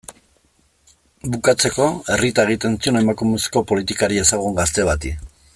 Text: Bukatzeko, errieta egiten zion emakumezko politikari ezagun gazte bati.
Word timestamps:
Bukatzeko, 1.35 1.89
errieta 2.15 2.47
egiten 2.49 2.79
zion 2.87 2.99
emakumezko 3.05 3.67
politikari 3.73 4.23
ezagun 4.27 4.61
gazte 4.63 4.91
bati. 4.93 5.17